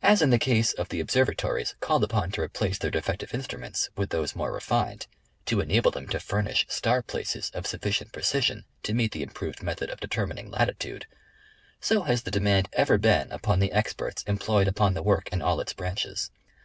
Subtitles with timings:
[0.00, 4.10] As in the case of the observatories called upon to replace their defective instruments with
[4.10, 5.08] those more refined,
[5.46, 9.90] to enable them to furnish star places of suflicient precision to meet the improved method
[9.90, 11.08] of determining latitude,
[11.80, 15.58] so has the demand ever been upon the experts employed upon the work in all
[15.60, 16.30] its branches.